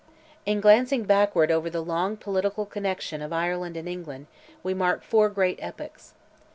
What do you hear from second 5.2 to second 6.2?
great epochs.